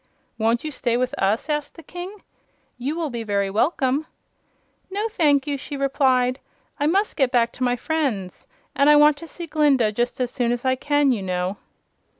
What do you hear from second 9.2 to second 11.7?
see Glinda just as soon as I can, you know."